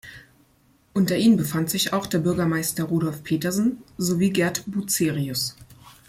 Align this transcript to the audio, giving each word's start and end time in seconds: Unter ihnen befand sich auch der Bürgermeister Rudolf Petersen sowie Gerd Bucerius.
Unter 0.95 1.15
ihnen 1.17 1.37
befand 1.37 1.69
sich 1.69 1.93
auch 1.93 2.07
der 2.07 2.17
Bürgermeister 2.17 2.85
Rudolf 2.85 3.21
Petersen 3.23 3.83
sowie 3.99 4.31
Gerd 4.31 4.63
Bucerius. 4.65 5.55